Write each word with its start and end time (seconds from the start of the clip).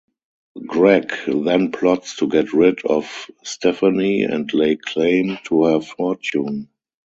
Greg 0.65 1.13
then 1.27 1.71
plots 1.71 2.15
to 2.15 2.27
get 2.27 2.53
rid 2.53 2.83
of 2.87 3.29
Stephanie 3.43 4.23
and 4.23 4.51
lay 4.51 4.75
claim 4.75 5.37
to 5.43 5.65
her 5.65 5.79
fortune. 5.79 6.71